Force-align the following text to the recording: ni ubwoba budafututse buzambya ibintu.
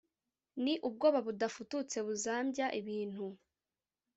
ni 0.63 0.73
ubwoba 0.87 1.19
budafututse 1.27 1.97
buzambya 2.07 2.65
ibintu. 2.79 3.25